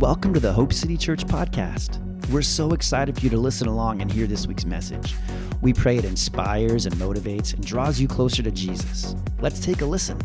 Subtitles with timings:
[0.00, 1.98] welcome to the Hope City Church podcast.
[2.30, 5.14] We're so excited for you to listen along and hear this week's message.
[5.60, 9.14] We pray it inspires and motivates and draws you closer to Jesus.
[9.40, 10.16] Let's take a listen.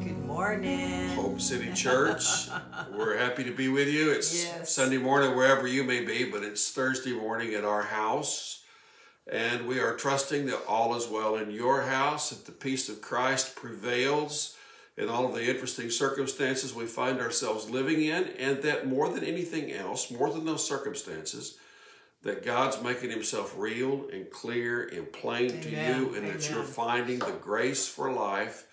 [0.00, 1.10] Good morning.
[1.10, 2.48] Hope City Church.
[2.98, 4.10] We're happy to be with you.
[4.10, 4.74] It's Yes.
[4.74, 8.64] Sunday morning wherever you may be, but it's Thursday morning at our house.
[9.30, 13.00] And we are trusting that all is well in your house, that the peace of
[13.00, 14.56] Christ prevails
[15.02, 19.24] in all of the interesting circumstances we find ourselves living in, and that more than
[19.24, 21.58] anything else, more than those circumstances,
[22.22, 27.18] that God's making himself real and clear and plain to you, and that you're finding
[27.18, 28.66] the grace for life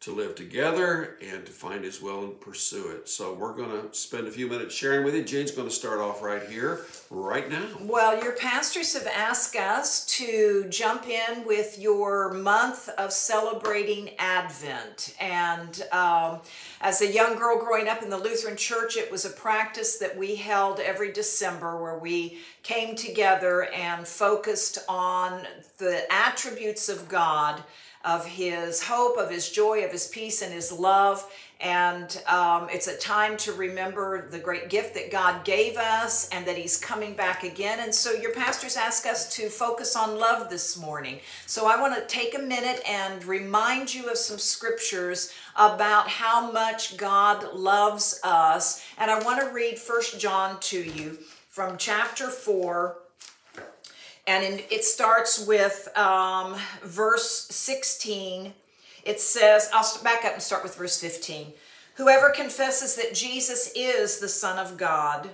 [0.00, 3.08] to live together and to find his will and pursue it.
[3.08, 5.24] So we're going to spend a few minutes sharing with you.
[5.24, 7.66] Jeanne's going to start off right here, right now.
[7.80, 15.16] Well, your pastors have asked us to jump in with your month of celebrating Advent.
[15.20, 16.42] And um,
[16.80, 20.16] as a young girl growing up in the Lutheran Church, it was a practice that
[20.16, 25.44] we held every December where we came together and focused on
[25.78, 27.64] the attributes of God.
[28.08, 31.28] Of his hope, of his joy, of his peace, and his love.
[31.60, 36.46] And um, it's a time to remember the great gift that God gave us and
[36.46, 37.80] that He's coming back again.
[37.80, 41.18] And so your pastors ask us to focus on love this morning.
[41.46, 46.52] So I want to take a minute and remind you of some scriptures about how
[46.52, 48.84] much God loves us.
[48.96, 52.98] And I want to read First John to you from chapter 4
[54.28, 58.52] and in, it starts with um, verse 16
[59.04, 61.52] it says i'll back up and start with verse 15
[61.96, 65.30] whoever confesses that jesus is the son of god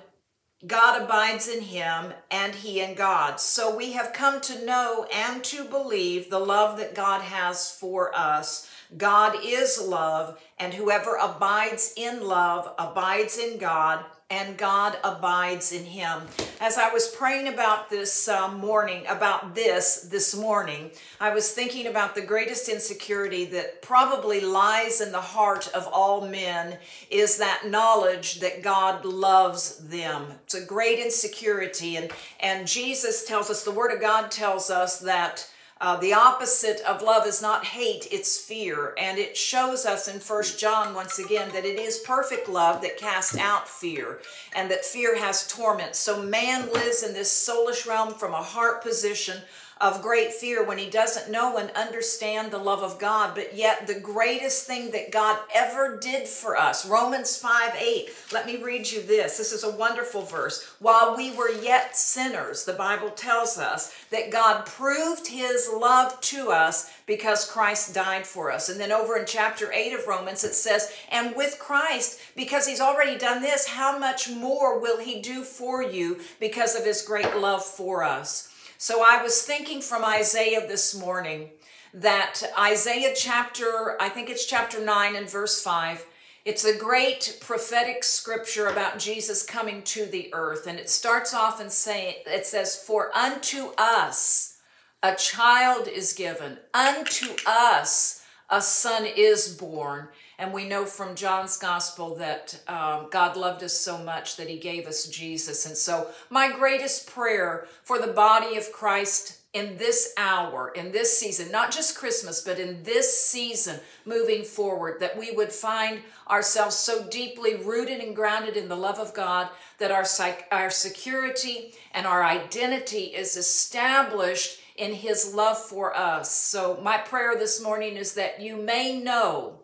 [0.67, 3.39] god abides in him and he in god.
[3.41, 8.17] So we have come to know and to believe the love that god has for
[8.17, 8.71] us.
[8.97, 15.85] God is love and whoever abides in love abides in god and God abides in
[15.85, 16.23] him.
[16.59, 21.87] As I was praying about this uh, morning, about this this morning, I was thinking
[21.87, 26.79] about the greatest insecurity that probably lies in the heart of all men
[27.11, 30.27] is that knowledge that God loves them.
[30.45, 35.01] It's a great insecurity, and and Jesus tells us, the Word of God tells us
[35.01, 35.51] that.
[35.81, 38.95] Uh, the opposite of love is not hate, it's fear.
[38.97, 42.97] And it shows us in First John once again that it is perfect love that
[42.97, 44.21] casts out fear
[44.55, 45.97] and that fear has torment.
[45.97, 49.43] So man lives in this soulish realm from a heart position
[49.85, 53.35] of great fear when he doesn't know and understand the love of God.
[53.35, 58.09] But yet, the greatest thing that God ever did for us, Romans 5 8.
[58.33, 59.37] Let me read you this.
[59.37, 60.65] This is a wonderful verse.
[60.79, 66.51] While we were yet sinners, the Bible tells us that God proved his love to
[66.51, 68.71] us because Christ died for us.
[68.71, 72.81] And then over in chapter 8 of Romans, it says, And with Christ, because he's
[72.81, 77.37] already done this, how much more will he do for you because of his great
[77.37, 78.49] love for us?
[78.85, 81.53] So I was thinking from Isaiah this morning
[81.95, 86.05] that Isaiah chapter, I think it's chapter 9 and verse 5,
[86.45, 90.67] it's a great prophetic scripture about Jesus coming to the earth.
[90.67, 94.59] And it starts off and saying, it says, For unto us
[95.03, 100.09] a child is given, unto us a son is born.
[100.39, 104.59] And we know from John's gospel that um, God loved us so much that he
[104.59, 105.65] gave us Jesus.
[105.67, 111.17] And so, my greatest prayer for the body of Christ in this hour, in this
[111.17, 116.75] season, not just Christmas, but in this season moving forward, that we would find ourselves
[116.75, 121.73] so deeply rooted and grounded in the love of God that our, psych- our security
[121.93, 126.35] and our identity is established in his love for us.
[126.35, 129.61] So, my prayer this morning is that you may know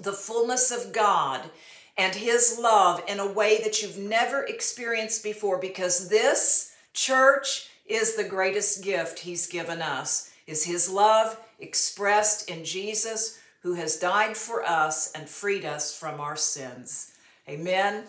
[0.00, 1.50] the fullness of God
[1.96, 8.16] and His love in a way that you've never experienced before because this church is
[8.16, 14.36] the greatest gift He's given us is His love expressed in Jesus who has died
[14.36, 17.12] for us and freed us from our sins.
[17.48, 18.04] Amen.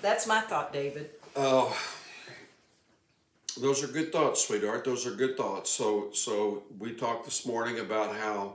[0.00, 1.10] That's my thought, David.
[1.36, 1.76] Oh,
[3.60, 4.84] those are good thoughts, sweetheart.
[4.84, 5.70] Those are good thoughts.
[5.70, 8.54] So, so we talked this morning about how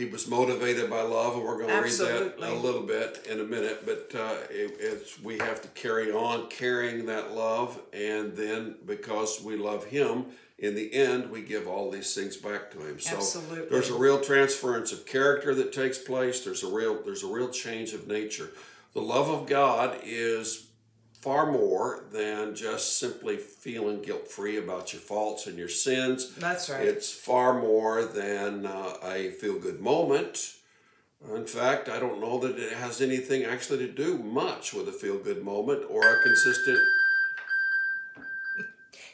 [0.00, 3.38] he was motivated by love, and we're going to read that a little bit in
[3.38, 3.84] a minute.
[3.84, 9.42] But uh, it, it's we have to carry on carrying that love, and then because
[9.42, 10.26] we love him,
[10.58, 12.98] in the end, we give all these things back to him.
[12.98, 13.68] So Absolutely.
[13.68, 16.44] there's a real transference of character that takes place.
[16.44, 18.50] There's a real there's a real change of nature.
[18.94, 20.66] The love of God is
[21.20, 26.34] far more than just simply feeling guilt free about your faults and your sins.
[26.36, 26.86] That's right.
[26.86, 30.54] It's far more than uh, a feel good moment
[31.34, 34.92] In fact, I don't know that it has anything actually to do much with a
[34.92, 36.78] feel good moment or a consistent.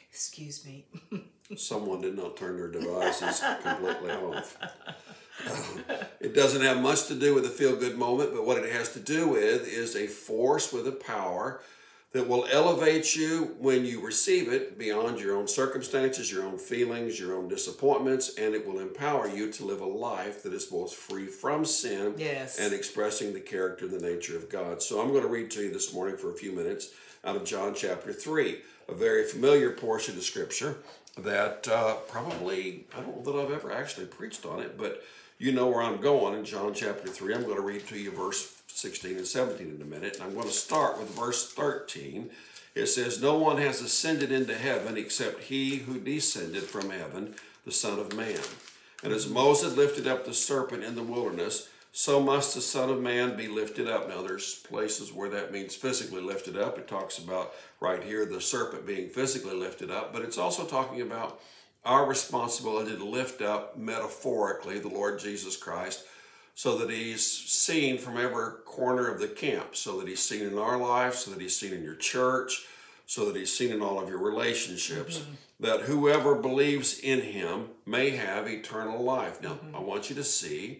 [0.09, 0.85] Excuse me.
[1.57, 4.57] Someone did not turn their devices completely off.
[6.21, 8.93] it doesn't have much to do with a feel good moment, but what it has
[8.93, 11.61] to do with is a force with a power
[12.17, 17.19] that will elevate you when you receive it beyond your own circumstances, your own feelings,
[17.19, 20.91] your own disappointments, and it will empower you to live a life that is both
[20.95, 22.57] free from sin Yes.
[22.57, 24.81] and expressing the character and the nature of God.
[24.81, 26.89] So I'm going to read to you this morning for a few minutes
[27.23, 30.77] out of John chapter 3, a very familiar portion of Scripture
[31.19, 35.03] that uh, probably, I don't know that I've ever actually preached on it, but
[35.39, 37.33] you know where I'm going in John chapter 3.
[37.33, 40.15] I'm going to read to you verse 16 and 17 in a minute.
[40.15, 42.29] And I'm going to start with verse 13.
[42.73, 47.35] It says, No one has ascended into heaven except he who descended from heaven,
[47.65, 48.39] the Son of Man.
[49.03, 52.99] And as Moses lifted up the serpent in the wilderness, so must the Son of
[52.99, 54.09] Man be lifted up.
[54.09, 56.77] Now, there's places where that means physically lifted up.
[56.77, 61.01] It talks about right here the serpent being physically lifted up, but it's also talking
[61.01, 61.39] about
[61.85, 66.03] our responsibility to lift up metaphorically the Lord Jesus Christ
[66.57, 70.57] so that he's seen from every corner of the camp, so that he's seen in
[70.57, 72.65] our life, so that he's seen in your church,
[73.05, 75.33] so that he's seen in all of your relationships, mm-hmm.
[75.59, 79.39] that whoever believes in him may have eternal life.
[79.39, 79.75] Now, mm-hmm.
[79.75, 80.79] I want you to see,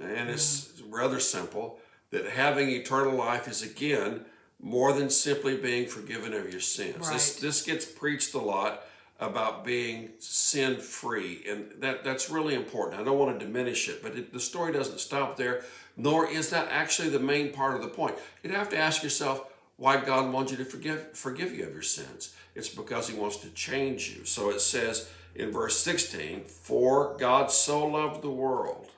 [0.00, 0.94] and it's mm-hmm.
[0.94, 1.80] rather simple,
[2.12, 4.26] that having eternal life is again
[4.60, 7.10] more than simply being forgiven of your sins.
[7.10, 8.84] This, this gets preached a lot
[9.22, 13.00] about being sin free, and that, that's really important.
[13.00, 15.62] I don't want to diminish it, but it, the story doesn't stop there,
[15.96, 18.16] nor is that actually the main part of the point.
[18.42, 19.44] You'd have to ask yourself
[19.76, 22.34] why God wants you to forgive, forgive you of your sins.
[22.56, 24.24] It's because He wants to change you.
[24.24, 28.90] So it says in verse 16, For God so loved the world.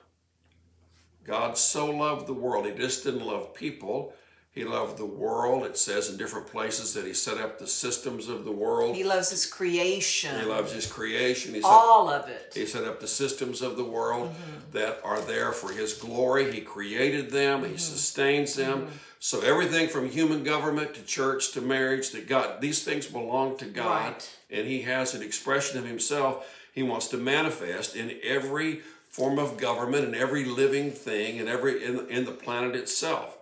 [1.23, 2.65] God so loved the world.
[2.65, 4.15] He just didn't love people.
[4.55, 5.65] He loved the world.
[5.65, 8.95] It says in different places that he set up the systems of the world.
[8.95, 10.39] He loves his creation.
[10.39, 11.53] He loves his creation.
[11.53, 12.53] He set, all of it.
[12.55, 14.71] he set up the systems of the world mm-hmm.
[14.71, 16.53] that are there for his glory.
[16.53, 17.59] He created them.
[17.61, 17.77] He mm-hmm.
[17.77, 18.83] sustains them.
[18.83, 18.95] Mm-hmm.
[19.19, 23.65] So everything from human government to church to marriage that God, these things belong to
[23.65, 24.13] God.
[24.13, 24.37] Right.
[24.49, 29.55] And he has an expression of himself he wants to manifest in every form of
[29.55, 33.34] government and every living thing and every in, in the planet itself.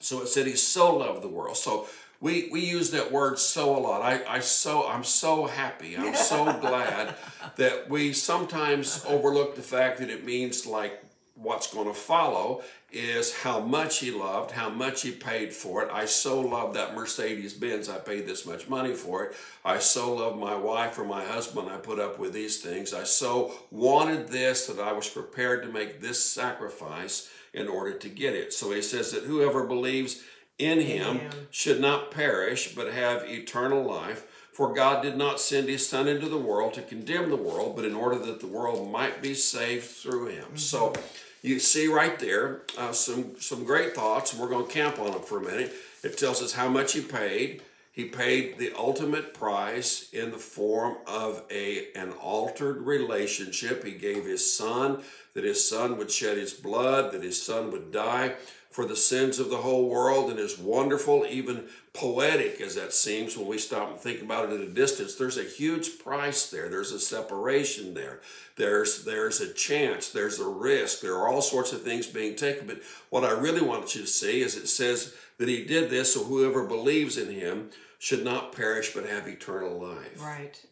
[0.00, 1.56] So it said he so loved the world.
[1.56, 1.86] So
[2.20, 4.02] we we use that word so a lot.
[4.02, 5.96] I, I so I'm so happy.
[5.96, 7.14] I'm so glad
[7.56, 11.02] that we sometimes overlook the fact that it means like
[11.34, 15.90] what's going to follow is how much he loved, how much he paid for it.
[15.92, 17.88] I so love that Mercedes Benz.
[17.88, 19.36] I paid this much money for it.
[19.64, 21.68] I so love my wife or my husband.
[21.68, 22.92] I put up with these things.
[22.92, 28.08] I so wanted this that I was prepared to make this sacrifice in order to
[28.08, 28.52] get it.
[28.52, 30.22] So he says that whoever believes
[30.58, 31.30] in him him.
[31.50, 34.26] should not perish but have eternal life.
[34.52, 37.84] For God did not send his Son into the world to condemn the world, but
[37.84, 40.56] in order that the world might be saved through him.
[40.56, 40.94] So
[41.42, 45.22] you see right there uh, some, some great thoughts, we're going to camp on them
[45.22, 45.72] for a minute.
[46.02, 47.62] It tells us how much he paid.
[47.98, 53.82] He paid the ultimate price in the form of a an altered relationship.
[53.82, 55.02] He gave his son
[55.34, 58.36] that his son would shed his blood, that his son would die
[58.70, 63.36] for the sins of the whole world, and as wonderful, even poetic as that seems
[63.36, 66.68] when we stop and think about it at a distance, there's a huge price there.
[66.68, 68.20] There's a separation there.
[68.54, 70.10] There's there's a chance.
[70.10, 71.00] There's a risk.
[71.00, 72.68] There are all sorts of things being taken.
[72.68, 72.80] But
[73.10, 76.22] what I really want you to see is it says that he did this so
[76.22, 80.22] whoever believes in him should not perish but have eternal life.
[80.22, 80.64] Right.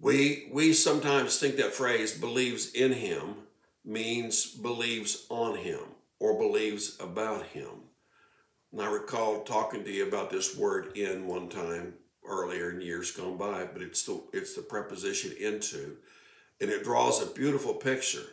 [0.00, 3.36] We we sometimes think that phrase believes in him
[3.84, 5.80] means believes on him
[6.18, 7.86] or believes about him.
[8.72, 11.94] And I recall talking to you about this word in one time
[12.28, 15.96] earlier in years gone by, but it's the it's the preposition into,
[16.60, 18.26] and it draws a beautiful picture.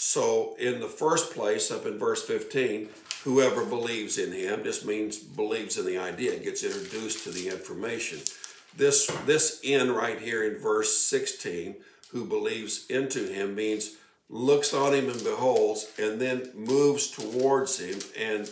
[0.00, 2.88] So in the first place, up in verse 15,
[3.24, 8.20] whoever believes in him, this means believes in the idea, gets introduced to the information.
[8.76, 11.74] This this in right here in verse 16,
[12.12, 13.96] who believes into him means
[14.30, 18.48] looks on him and beholds, and then moves towards him and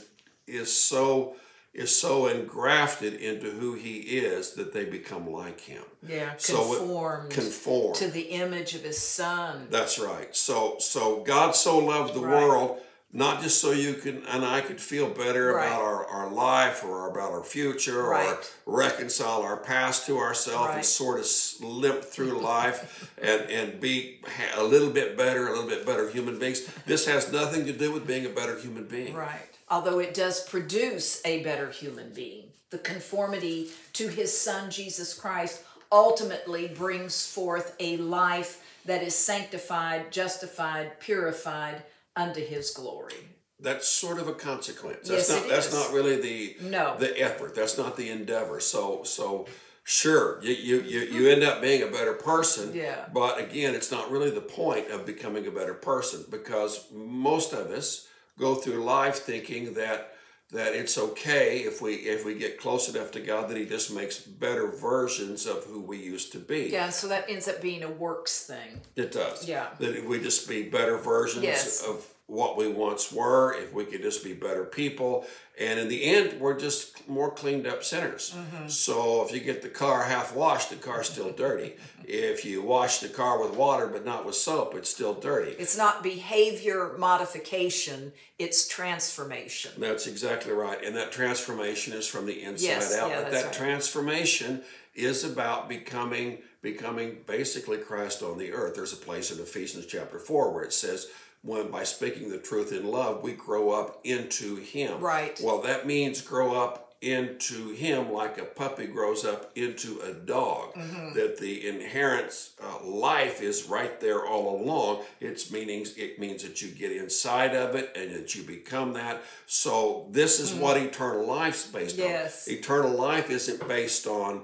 [0.48, 1.36] is so
[1.76, 5.82] is so engrafted into who he is that they become like him.
[6.06, 6.32] Yeah.
[6.38, 7.94] So Conformed Conform.
[7.96, 9.68] to the image of his son.
[9.70, 10.34] That's right.
[10.34, 12.42] So so God so loved the Right.
[12.42, 12.80] world
[13.12, 15.66] not just so you can and I could feel better Right.
[15.66, 20.84] about our, our life or about our future or reconcile our past to ourselves and
[20.84, 21.26] sort of
[21.64, 24.20] limp through life and, and be
[24.56, 26.66] a little bit better, a little bit better human beings.
[26.84, 29.14] This has nothing to do with being a better human being.
[29.14, 29.55] Right.
[29.68, 32.50] Although it does produce a better human being.
[32.70, 40.12] The conformity to his son Jesus Christ ultimately brings forth a life that is sanctified,
[40.12, 41.82] justified, purified
[42.14, 43.14] unto his glory.
[43.58, 45.08] That's sort of a consequence.
[45.08, 45.74] Yes, That's not it that's is.
[45.74, 46.96] not really the No.
[46.98, 47.54] the effort.
[47.54, 48.60] That's not the endeavor.
[48.60, 49.46] So so
[49.82, 52.74] sure, you you, you, you end up being a better person.
[52.74, 53.06] Yeah.
[53.12, 57.70] But again, it's not really the point of becoming a better person because most of
[57.70, 58.06] us
[58.38, 60.12] go through life thinking that
[60.52, 63.92] that it's okay if we if we get close enough to God that He just
[63.92, 66.68] makes better versions of who we used to be.
[66.72, 68.80] Yeah, so that ends up being a works thing.
[68.94, 69.48] It does.
[69.48, 69.68] Yeah.
[69.80, 71.82] That we just be better versions Yes.
[71.84, 75.24] of what we once were, if we could just be better people.
[75.60, 78.34] And in the end, we're just more cleaned up sinners.
[78.36, 78.68] Mm-hmm.
[78.68, 81.74] So if you get the car half washed, the car's still dirty.
[82.08, 85.56] If you wash the car with water but not with soap, it's still dirty.
[85.58, 89.72] It's not behavior modification, it's transformation.
[89.76, 90.78] That's exactly right.
[90.84, 93.10] And that transformation is from the inside Yes, out.
[93.10, 93.52] yeah, but that right.
[93.52, 94.62] transformation
[94.94, 98.76] is about becoming becoming basically Christ on the earth.
[98.76, 101.08] There's a place in Ephesians chapter 4 where it says
[101.46, 105.00] when by speaking the truth in love we grow up into him.
[105.00, 105.40] Right.
[105.42, 110.72] Well, that means grow up into him like a puppy grows up into a dog
[110.74, 111.14] Mm-hmm.
[111.14, 116.60] that the inherent uh, life is right there all along it's meanings it means that
[116.62, 121.26] you get inside of it and that you become that so this is what eternal
[121.26, 122.08] life's based Mm-hmm.
[122.08, 122.48] Yes.
[122.48, 124.42] on eternal life isn't based on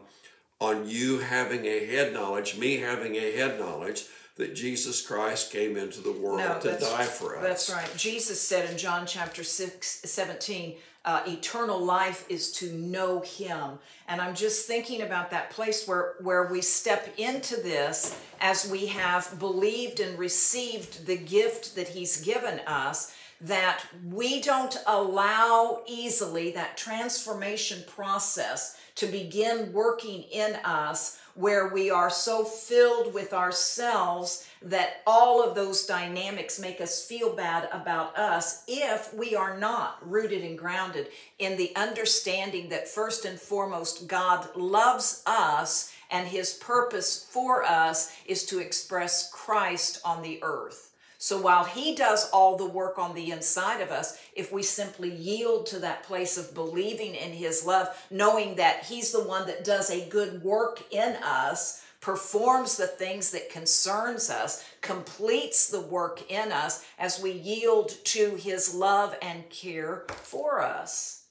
[0.60, 4.04] on you having a head knowledge me having a head knowledge
[4.36, 7.88] that jesus christ came into the world No, to die for us That's right.
[7.96, 13.78] Jesus said in John chapter 6, 17, uh, eternal life is to know him.
[14.08, 18.86] And I'm just thinking about that place where, where we step into this as we
[18.86, 26.52] have believed and received the gift that he's given us, that we don't allow easily
[26.52, 34.46] that transformation process to begin working in us where we are so filled with ourselves
[34.60, 39.98] that all of those dynamics make us feel bad about us if we are not
[40.08, 41.08] rooted and grounded
[41.38, 48.14] in the understanding that first and foremost God loves us and his purpose for us
[48.26, 50.91] is to express Christ on the earth.
[51.22, 55.08] So while he does all the work on the inside of us, if we simply
[55.08, 59.62] yield to that place of believing in his love, knowing that he's the one that
[59.62, 66.28] does a good work in us, performs the things that concerns us, completes the work
[66.28, 71.26] in us as we yield to his love and care for us.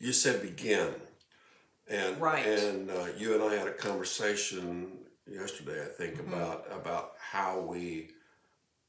[0.00, 0.94] you said begin
[1.90, 2.46] and Right.
[2.46, 6.32] and uh, you and i had a conversation yesterday i think Mm-hmm.
[6.32, 8.08] about about how we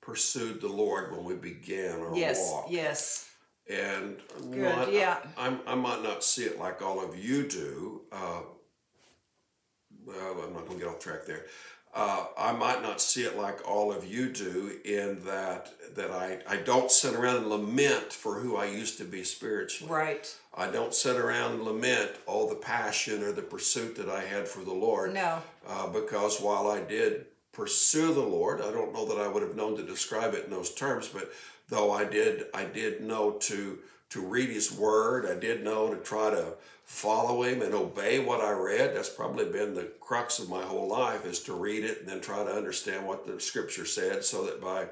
[0.06, 3.30] pursued the lord when we began our Yes, walk yes.
[3.70, 4.18] and
[4.52, 5.18] Good, yeah.
[5.38, 8.42] I, I might not see it like all of you do uh,
[10.06, 11.46] well, i'm not going to get off track there
[11.96, 16.40] uh, I might not see it like all of you do in that that I,
[16.48, 19.94] I don't sit around and lament for who I used to be spiritually.
[19.94, 20.36] Right.
[20.58, 24.48] I don't sit around and lament all the passion or the pursuit that I had
[24.48, 25.14] for the Lord.
[25.14, 25.44] No.
[25.68, 29.56] Uh, because while I did pursue the Lord, I don't know that I would have
[29.56, 31.32] known to describe it in those terms, but
[31.70, 33.80] though I did, I did know to
[34.10, 35.26] to read His Word.
[35.26, 38.96] I did know to try to follow Him and obey what I read.
[38.96, 42.22] That's probably been the crux of my whole life is to read it and then
[42.22, 44.88] try to understand what the Scripture said, so that by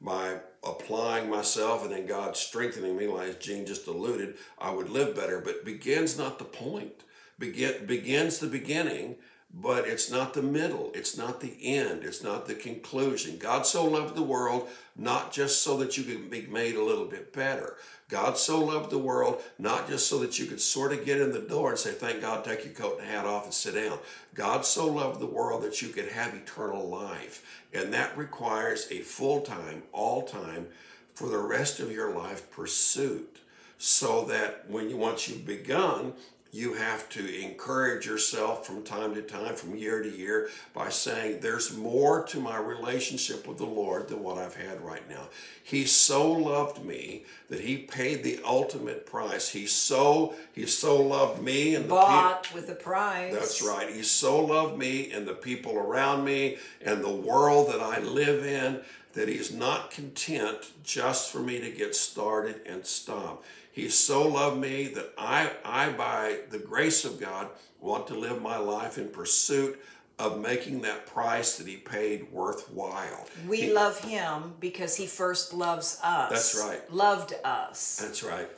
[0.00, 5.14] by applying myself and then God strengthening me, like Jeanne just alluded, I would live
[5.14, 5.40] better.
[5.40, 7.04] But begins not the point.
[7.38, 9.16] Begin begins the beginning,
[9.58, 10.90] but it's not the middle.
[10.94, 12.04] It's not the end.
[12.04, 13.38] It's not the conclusion.
[13.38, 17.06] God so loved the world, not just so that you could be made a little
[17.06, 17.76] bit better.
[18.10, 21.32] God so loved the world, not just so that you could sort of get in
[21.32, 23.98] the door and say, Thank God, take your coat and hat off and sit down.
[24.34, 27.64] God so loved the world that you could have eternal life.
[27.72, 30.66] And that requires a full time, all time,
[31.14, 33.38] for the rest of your life pursuit.
[33.78, 36.12] So that when you once you've begun,
[36.56, 41.40] you have to encourage yourself from time to time, from year to year, by saying,
[41.40, 45.28] There's more to my relationship with the Lord than what I've had right now.
[45.62, 49.50] He so loved me that He paid the ultimate price.
[49.50, 51.90] He so He so loved me and the.
[51.90, 53.34] Bought with a price.
[53.34, 53.90] That's right.
[53.90, 58.46] He so loved me and the people around me and the world that I live
[58.46, 58.80] in
[59.12, 63.44] that He's not content just for me to get started and stop.
[63.76, 68.40] He so loved me that I, I, by the grace of God, want to live
[68.40, 69.78] my life in pursuit
[70.18, 73.26] of making that price that He paid worthwhile.
[73.46, 76.30] We He- love him because he first loves us.
[76.30, 76.90] That's right.
[76.90, 77.98] Loved us.
[78.02, 78.48] That's right.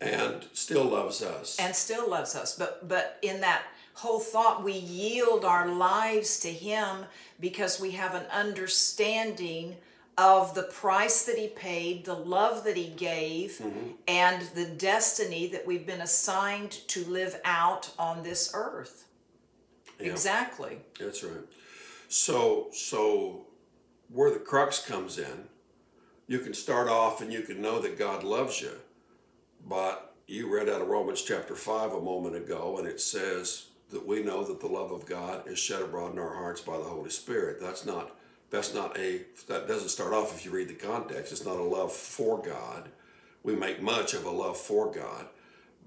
[0.00, 1.58] And still loves us.
[1.60, 3.62] and still loves us but but in that
[3.94, 7.04] whole thought we yield our lives to him
[7.40, 9.76] because we have an understanding
[10.18, 13.90] of the price that he paid the love that he gave Mm-hmm.
[14.08, 19.04] and the destiny that we've been assigned to live out on this earth
[20.00, 20.10] Yeah.
[20.12, 21.44] exactly That's right.
[22.08, 23.46] So so
[24.08, 25.48] where the crux comes in,
[26.28, 28.72] you can start off and you can know that God loves you,
[29.66, 34.06] but you read out of Romans chapter five a moment ago, and it says that
[34.06, 36.84] we know that the love of God is shed abroad in our hearts by the
[36.84, 37.60] Holy Spirit.
[37.60, 38.16] That's not
[38.50, 41.32] that's not a that doesn't start off if you read the context.
[41.32, 42.88] It's not a love for God.
[43.42, 45.26] We make much of a love for God.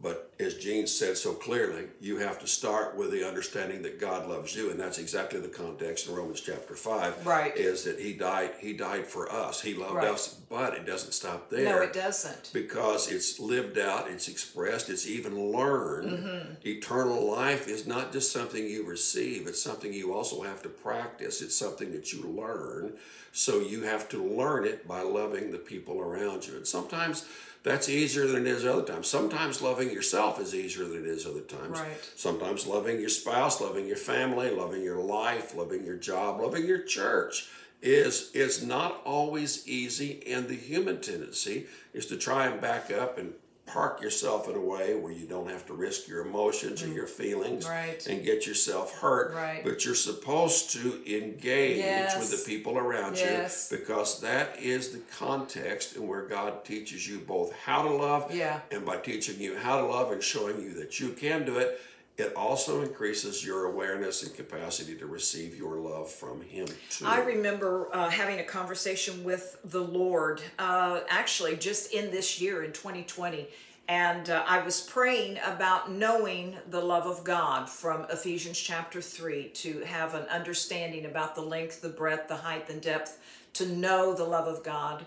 [0.02, 4.30] But as Jeanne said so clearly, you have to start with the understanding that God
[4.30, 7.26] loves you, and that's exactly the context in Romans chapter five.
[7.26, 7.56] Right.
[7.58, 8.52] Is that He died?
[8.60, 9.60] He died for us.
[9.62, 10.08] He loved Right.
[10.08, 11.66] us, but it doesn't stop there.
[11.66, 16.12] no it doesn't Because it's lived out, it's expressed, it's even learned.
[16.12, 16.68] Mm-hmm.
[16.68, 21.42] Eternal life is not just something you receive, it's something you also have to practice.
[21.42, 22.94] It's something that you learn.
[23.32, 26.56] So you have to learn it by loving the people around you.
[26.56, 27.26] And sometimes
[27.64, 29.08] that's easier than it is other times.
[29.08, 31.80] Sometimes loving yourself is easier than it is other times.
[31.80, 32.12] Right.
[32.16, 36.82] Sometimes loving your spouse, loving your family, loving your life, loving your job, loving your
[36.82, 37.48] church
[37.82, 43.18] is is not always easy and the human tendency is to try and back up
[43.18, 43.34] and
[43.72, 47.06] park yourself in a way where you don't have to risk your emotions or your
[47.06, 47.70] feelings Mm.
[47.70, 48.08] Right.
[48.08, 49.64] and get yourself hurt Right.
[49.64, 52.18] but you're supposed to engage Yes.
[52.18, 53.70] with the people around Yes.
[53.72, 58.34] you because that is the context in where God teaches you both how to love
[58.34, 58.62] Yeah.
[58.72, 61.80] and by teaching you how to love and showing you that you can do it,
[62.20, 67.06] it also increases your awareness and capacity to receive your love from Him too.
[67.06, 72.64] I remember uh, having a conversation with the Lord, uh, actually, just in this year
[72.64, 73.48] in 2020.
[73.88, 79.50] And uh, I was praying about knowing the love of God from Ephesians chapter 3
[79.50, 83.20] to have an understanding about the length, the breadth, the height, and depth,
[83.54, 85.06] to know the love of God.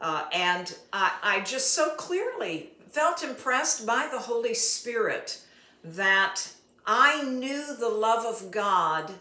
[0.00, 5.42] Uh, and I, I just so clearly felt impressed by the Holy Spirit
[5.82, 6.52] that
[6.86, 9.12] I knew the love of God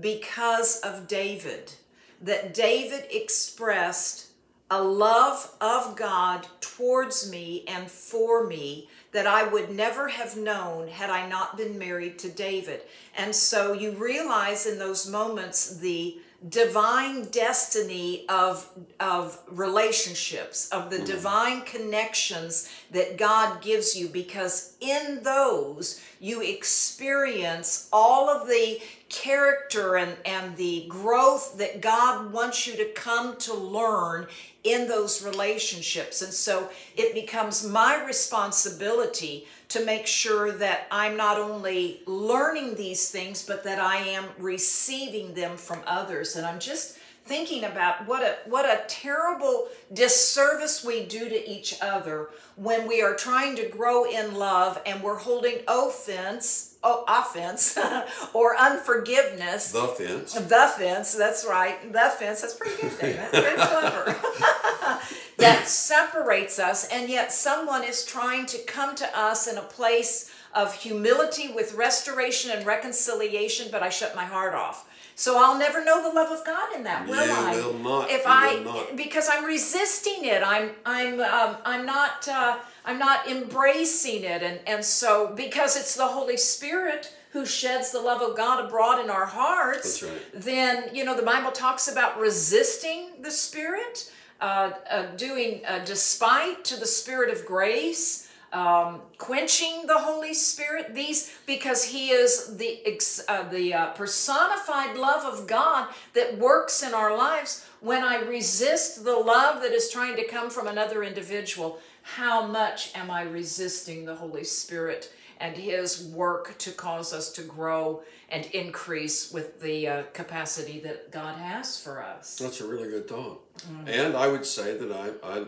[0.00, 1.72] because of David,
[2.20, 4.28] that David expressed
[4.70, 10.86] a love of God towards me and for me that I would never have known
[10.86, 12.82] had I not been married to David.
[13.16, 16.18] And so you realize in those moments the
[16.48, 18.66] divine destiny of
[18.98, 21.04] of relationships of the hmm.
[21.04, 29.96] divine connections that God gives you because in those you experience all of the character
[29.96, 34.26] and and the growth that God wants you to come to learn
[34.64, 36.22] in those relationships.
[36.22, 43.08] And so it becomes my responsibility to make sure that I'm not only learning these
[43.10, 46.36] things, but that I am receiving them from others.
[46.36, 51.76] And I'm just thinking about what a what a terrible disservice we do to each
[51.80, 57.78] other when we are trying to grow in love and we're holding offense, oh, offense,
[58.34, 59.70] or unforgiveness.
[59.70, 60.34] the fence.
[60.34, 61.92] The fence, that's right.
[61.92, 63.30] The fence, that's pretty good, David.
[63.30, 64.16] Very clever.
[65.40, 70.30] that separates us, and yet someone is trying to come to us in a place
[70.54, 74.86] of humility with restoration and reconciliation, but I shut my heart off.
[75.14, 77.54] So I'll never know the love of God in that, will You I?
[77.56, 78.10] will not.
[78.10, 78.96] If You I, not.
[78.96, 80.42] because I'm resisting it.
[80.42, 85.94] I'm, I'm, um, I'm not, uh, I'm not embracing it, and and so because it's
[85.94, 90.02] the Holy Spirit who sheds the love of God abroad in our hearts.
[90.02, 90.12] Right.
[90.32, 96.64] Then you know the Bible talks about resisting the Spirit, uh, uh, doing uh, despite
[96.66, 100.94] to the Spirit of grace um, quenching the Holy Spirit.
[100.94, 102.80] These because He is the
[103.28, 107.66] uh, the uh, personified love of God that works in our lives.
[107.80, 112.96] When I resist the love that is trying to come from another individual, how much
[112.96, 118.46] am I resisting the Holy Spirit and His work to cause us to grow and
[118.46, 122.36] increase with the uh, capacity that God has for us?
[122.36, 123.42] That's a really good thought.
[123.58, 123.88] Mm-hmm.
[123.88, 125.44] And I would say that I, I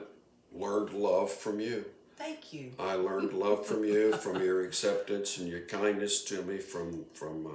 [0.53, 1.85] learned love from you.
[2.17, 2.73] Thank you.
[2.79, 7.47] I learned love from you, from your acceptance and your kindness to me, from from
[7.47, 7.51] uh,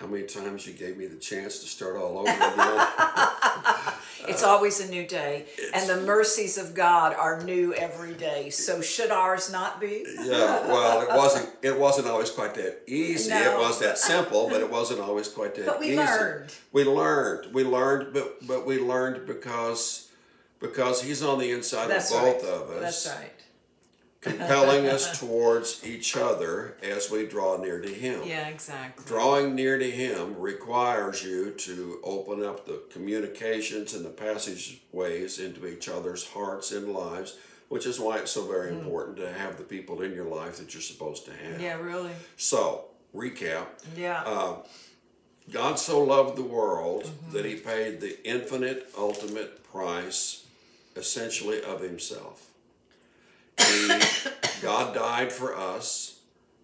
[0.00, 2.54] how many times you gave me the chance to start all over again.
[2.56, 8.50] It's It's always a new day, and the mercies of God are new every day.
[8.50, 10.04] So should ours not be?
[10.22, 11.50] Yeah, well, it wasn't.
[11.62, 13.32] It wasn't always quite that easy.
[13.32, 15.96] It was that simple, but it wasn't always quite that But we easy.
[15.96, 16.52] learned.
[16.72, 17.52] We learned.
[17.54, 20.08] We learned, but but we learned because
[20.60, 22.40] because He's on the inside That's of right.
[22.40, 23.32] both of us, That's right.
[24.20, 28.22] Compelling us towards each other as we draw near to Him.
[28.24, 29.04] Yeah, exactly.
[29.06, 35.66] Drawing near to Him requires you to open up the communications and the passageways into
[35.66, 39.64] each other's hearts and lives, which is why it's so very important to have the
[39.64, 41.58] people in your life that you're supposed to have.
[41.58, 41.62] Mm.
[41.62, 42.12] Yeah, really.
[42.36, 44.22] So, recap Yeah.
[44.26, 44.56] Uh,
[45.50, 47.32] God so loved the world Mm-hmm.
[47.32, 50.44] that He paid the infinite, ultimate price,
[50.94, 52.49] essentially, of Himself.
[53.64, 53.88] He,
[54.62, 56.20] God died for us,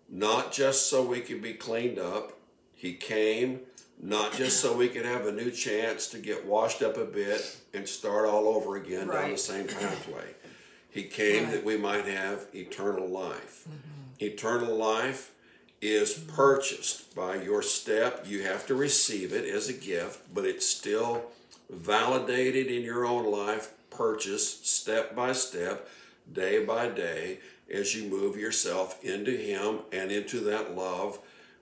[0.08, 2.32] not just so we could be cleaned up.
[2.74, 3.60] He came
[4.02, 7.56] not just so we could have a new chance to get washed up a bit
[7.72, 10.34] and start all over again down the same pathway.
[10.90, 11.52] He came Right.
[11.52, 13.64] that we might have eternal life.
[13.68, 14.24] Mm-hmm.
[14.24, 15.32] Eternal life
[15.80, 16.34] is mm-hmm.
[16.34, 18.24] purchased by your step.
[18.26, 21.24] You have to receive it as a gift, but it's still
[21.70, 25.88] validated in your own life, purchased step by step,
[26.32, 27.38] day by day,
[27.72, 31.18] as you move yourself into Him and into that love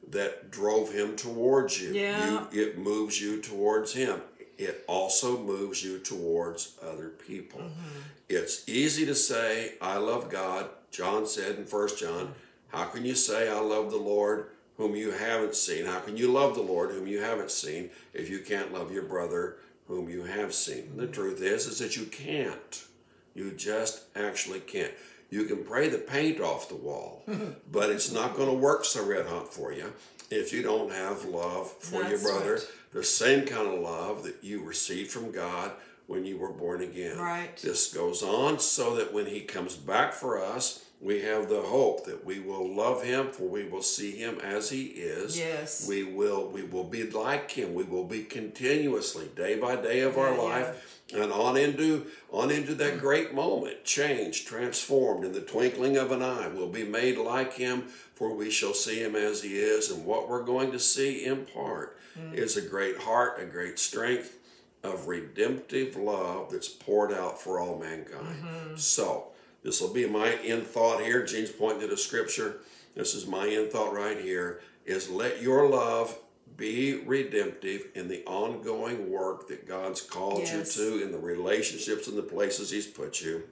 [0.08, 1.92] that drove Him towards you.
[1.92, 2.46] Yeah.
[2.52, 4.20] you it moves you towards Him.
[4.58, 7.60] It also moves you towards other people.
[7.60, 8.00] Mm-hmm.
[8.28, 10.68] It's easy to say, I love God.
[10.90, 12.34] John said in First John,
[12.68, 14.46] How can you say, I love the Lord
[14.76, 15.86] whom you haven't seen?
[15.86, 19.02] How can you love the Lord whom you haven't seen if you can't love your
[19.02, 19.56] brother
[19.88, 20.96] whom you have seen?
[20.96, 21.12] The mm-hmm.
[21.12, 22.84] truth is, is that you can't.
[23.34, 24.92] You just actually can't.
[25.30, 27.24] You can pray the paint off the wall,
[27.70, 29.92] but it's not going to work so red hot for you
[30.30, 32.54] if you don't have love for your brother.
[32.54, 32.68] right.
[32.92, 35.72] The same kind of love that you received from God
[36.06, 37.18] when you were born again.
[37.18, 37.56] Right.
[37.56, 42.06] This goes on so that when He comes back for us, we have the hope
[42.06, 45.38] that we will love Him, for we will see Him as He is.
[45.38, 45.86] Yes.
[45.88, 46.48] We will.
[46.48, 47.74] We will be like Him.
[47.74, 50.42] We will be continuously, day by day of our Yeah, yeah.
[50.42, 56.10] life, and on into on into that great moment, changed, transformed in the twinkling of
[56.10, 56.48] an eye.
[56.48, 57.82] We'll be made like Him,
[58.14, 59.90] for we shall see Him as He is.
[59.90, 62.32] And what we're going to see in part mm.
[62.32, 64.38] is a great heart, a great strength
[64.82, 68.36] of redemptive love that's poured out for all mankind.
[68.42, 68.76] Mm-hmm.
[68.76, 69.28] So,
[69.64, 71.24] this will be my end thought here.
[71.24, 72.58] Jeanne's pointing to the scripture.
[72.94, 76.16] This is my end thought right here is let your love
[76.56, 80.76] be redemptive in the ongoing work that God's called Yes.
[80.76, 83.44] you to in the relationships and the places He's put you.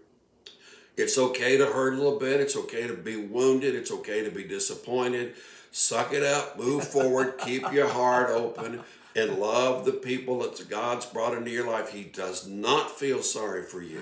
[0.96, 2.40] It's okay to hurt a little bit.
[2.40, 3.74] It's okay to be wounded.
[3.74, 5.34] It's okay to be disappointed.
[5.72, 8.80] Suck it up, move forward, keep your heart open,
[9.14, 11.92] and love the people that God's brought into your life.
[11.92, 14.00] He does not feel sorry for you.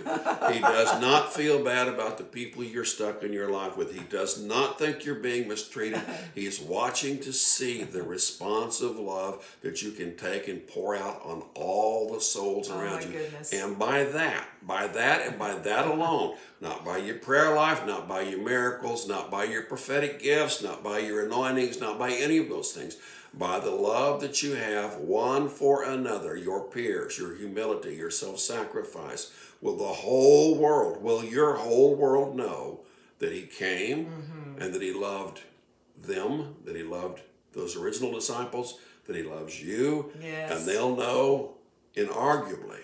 [0.53, 3.94] He does not feel bad about the people you're stuck in your life with.
[3.94, 6.01] He does not think you're being mistreated.
[6.35, 11.42] He's watching to see the responsive love that you can take and pour out on
[11.55, 13.12] all the souls Oh, around my you.
[13.18, 13.53] goodness.
[13.53, 18.07] And by that, by that and by that alone, not by your prayer life, not
[18.09, 22.38] by your miracles, not by your prophetic gifts, not by your anointings, not by any
[22.38, 22.96] of those things,
[23.32, 28.38] by the love that you have one for another, your peers, your humility, your self
[28.40, 32.80] sacrifice, will the whole world, will your whole world know
[33.18, 34.62] that He came Mm-hmm.
[34.62, 35.40] and that He loved
[36.00, 37.20] them, that He loved
[37.52, 40.50] those original disciples, that He loves you, Yes.
[40.52, 41.54] and they'll know
[41.94, 42.80] inarguably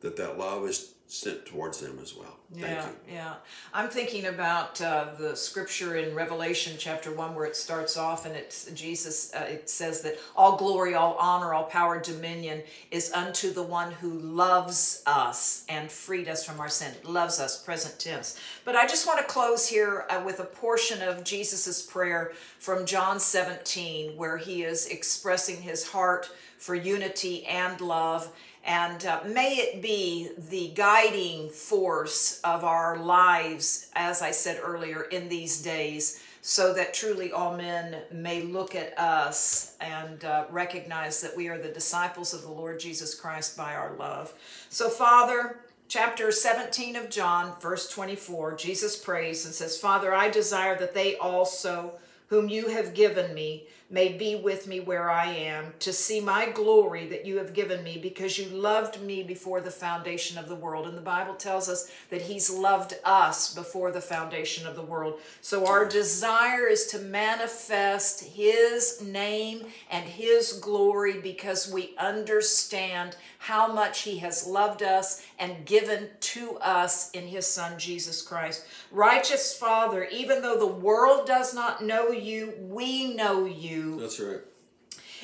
[0.00, 2.36] that that love is sent towards them as well.
[2.52, 3.14] Thank Yeah, you.
[3.14, 3.34] yeah.
[3.72, 8.36] I'm thinking about uh, the scripture in Revelation chapter one where it starts off and
[8.36, 9.32] it's Jesus.
[9.34, 13.92] Uh, it says that all glory, all honor, all power, dominion is unto the one
[13.92, 16.92] who loves us and freed us from our sin.
[17.04, 18.38] Loves us, present tense.
[18.66, 22.84] But I just want to close here uh, with a portion of Jesus's prayer from
[22.84, 28.30] John 17, where he is expressing his heart for unity and love.
[28.68, 35.04] And uh, may it be the guiding force of our lives, as I said earlier,
[35.04, 41.22] in these days, so that truly all men may look at us and uh, recognize
[41.22, 44.34] that we are the disciples of the Lord Jesus Christ by our love.
[44.68, 50.78] So, Father, chapter 17 of John, verse 24, Jesus prays and says, Father, I desire
[50.78, 51.94] that they also,
[52.26, 56.50] whom you have given me, may be with me where I am to see my
[56.50, 60.54] glory that you have given me because you loved me before the foundation of the
[60.54, 60.86] world.
[60.86, 65.20] And the Bible tells us that He's loved us before the foundation of the world.
[65.40, 73.72] So our desire is to manifest His name and His glory because we understand how
[73.72, 78.66] much He has loved us and given to us in His Son, Jesus Christ.
[78.90, 83.77] Righteous Father, even though the world does not know you, we know you.
[83.98, 84.40] That's right.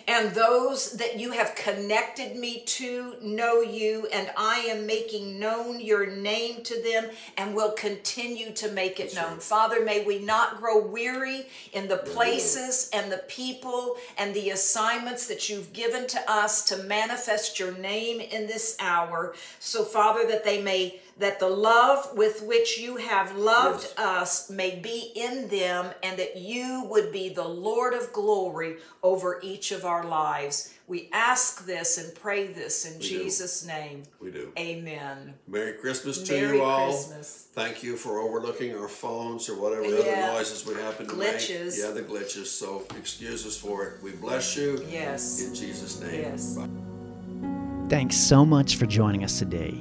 [0.06, 5.80] And those that you have connected me to know you, and I am making known
[5.80, 9.34] your name to them and will continue to make it known.
[9.34, 9.42] right.
[9.42, 15.26] Father, may we not grow weary in the places and the people and the assignments
[15.28, 19.34] that you've given to us to manifest your name in this hour.
[19.58, 23.98] So, Father, that they may that the love with which you have loved Yes.
[23.98, 29.38] us may be in them and that you would be the Lord of glory over
[29.42, 30.70] each of our lives.
[30.86, 33.06] We ask this and pray this in do.
[33.06, 34.02] Jesus' name.
[34.20, 34.52] We do.
[34.58, 35.34] Amen.
[35.46, 36.92] Merry Christmas to Merry you all.
[36.92, 37.46] Christmas.
[37.54, 40.00] Thank you for overlooking our phones or whatever Yeah.
[40.00, 41.76] other noises we happen to Glitches.
[41.76, 41.78] make.
[41.78, 42.46] Yeah, the glitches.
[42.46, 44.02] So excuse us for it.
[44.02, 44.84] We bless you.
[44.90, 45.40] Yes.
[45.40, 46.20] In Jesus' name.
[46.22, 46.54] Yes.
[46.54, 46.68] Bye.
[47.88, 49.80] Thanks so much for joining us today.